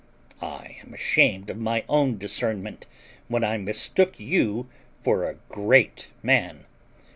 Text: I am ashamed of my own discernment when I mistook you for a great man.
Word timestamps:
I 0.41 0.77
am 0.81 0.95
ashamed 0.95 1.51
of 1.51 1.59
my 1.59 1.83
own 1.87 2.17
discernment 2.17 2.87
when 3.27 3.43
I 3.43 3.57
mistook 3.57 4.19
you 4.19 4.67
for 5.03 5.25
a 5.29 5.37
great 5.47 6.07
man. 6.23 6.65